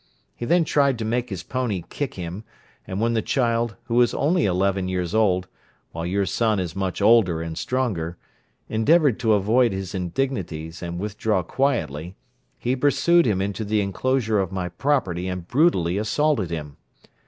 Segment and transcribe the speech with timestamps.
[0.35, 2.43] He then tried to make his pony kick him,
[2.87, 5.47] and when the child, who is only eleven years old,
[5.91, 8.17] while your son is much older and stronger,
[8.67, 12.15] endeavoured to avoid his indignities and withdraw quietly,
[12.57, 16.77] he pursued him into the enclosure of my property and brutally assaulted him.